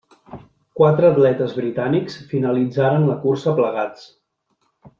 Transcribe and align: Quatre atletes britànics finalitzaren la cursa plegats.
Quatre 0.79 1.09
atletes 1.09 1.53
britànics 1.57 2.15
finalitzaren 2.31 3.07
la 3.11 3.19
cursa 3.27 3.55
plegats. 3.61 4.09